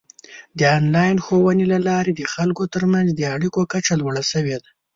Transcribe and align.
د 0.57 0.59
آنلاین 0.77 1.17
ښوونې 1.25 1.65
له 1.73 1.79
لارې 1.89 2.11
د 2.15 2.21
خلکو 2.33 2.63
ترمنځ 2.73 3.07
د 3.15 3.21
اړیکو 3.35 3.61
کچه 3.71 3.93
لوړه 4.01 4.23
شوې 4.31 4.57
ده. 4.61 4.69